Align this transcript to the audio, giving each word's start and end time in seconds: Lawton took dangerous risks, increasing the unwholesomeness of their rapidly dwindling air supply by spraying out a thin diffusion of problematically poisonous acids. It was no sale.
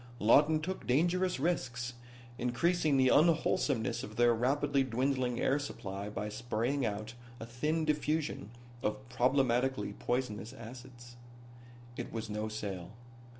Lawton 0.17 0.59
took 0.59 0.87
dangerous 0.87 1.39
risks, 1.39 1.93
increasing 2.39 2.97
the 2.97 3.09
unwholesomeness 3.09 4.01
of 4.03 4.15
their 4.15 4.33
rapidly 4.33 4.83
dwindling 4.83 5.39
air 5.39 5.59
supply 5.59 6.09
by 6.09 6.27
spraying 6.27 6.83
out 6.83 7.13
a 7.39 7.45
thin 7.45 7.85
diffusion 7.85 8.49
of 8.81 9.07
problematically 9.09 9.93
poisonous 9.93 10.53
acids. 10.53 11.17
It 11.97 12.11
was 12.11 12.31
no 12.31 12.47
sale. 12.47 12.93